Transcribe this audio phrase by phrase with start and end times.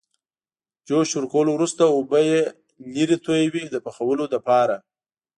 [0.87, 2.39] جوش ورکولو وروسته اوبه یې
[2.93, 4.75] لرې تویوي د پخولو لپاره.